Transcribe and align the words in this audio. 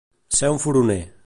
Ser 0.37 0.49
un 0.55 0.59
furoner. 0.65 1.01